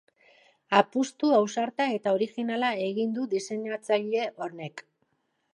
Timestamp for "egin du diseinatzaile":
2.89-4.29